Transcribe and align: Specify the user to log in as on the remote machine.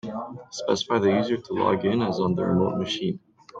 Specify 0.49 0.97
the 0.97 1.11
user 1.11 1.37
to 1.37 1.53
log 1.53 1.85
in 1.85 2.01
as 2.01 2.19
on 2.19 2.33
the 2.33 2.43
remote 2.43 2.79
machine. 2.79 3.19